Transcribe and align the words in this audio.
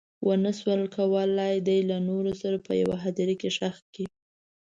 ونه 0.27 0.51
شول 0.59 0.81
کولی 0.95 1.55
دی 1.67 1.79
له 1.89 1.97
نورو 2.09 2.31
سره 2.41 2.57
په 2.65 2.71
یوه 2.81 2.97
هدیره 3.05 3.35
کې 3.41 3.49
ښخ 3.57 3.75
کړي. 3.93 4.05